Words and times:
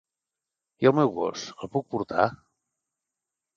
I 0.85 0.89
el 0.91 0.95
meu 1.01 1.11
gos, 1.17 1.45
el 1.67 1.71
puc 1.77 1.87
portar? 1.93 2.27